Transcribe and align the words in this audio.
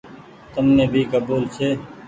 تم 0.53 0.65
ني 0.75 0.85
ڀي 0.93 1.01
ڪبول 1.13 1.43
ڇي۔ 1.55 1.69